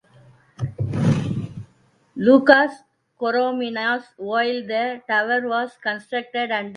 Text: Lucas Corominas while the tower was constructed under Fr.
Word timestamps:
Lucas 2.15 2.71
Corominas 3.19 4.03
while 4.17 4.65
the 4.73 5.03
tower 5.07 5.47
was 5.47 5.77
constructed 5.79 6.49
under 6.49 6.69
Fr. 6.69 6.69